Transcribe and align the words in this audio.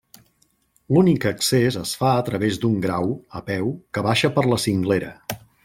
L'únic 0.95 1.27
accés 1.31 1.77
es 1.81 1.91
fa 1.99 2.09
a 2.13 2.25
través 2.31 2.59
d'un 2.63 2.81
grau, 2.87 3.13
a 3.41 3.43
peu, 3.51 3.71
que 3.99 4.07
baixa 4.11 4.33
per 4.39 4.49
la 4.51 4.61
cinglera. 4.67 5.15